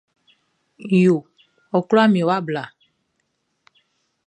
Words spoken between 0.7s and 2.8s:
Nʼyo wɔ kula mi wa bla.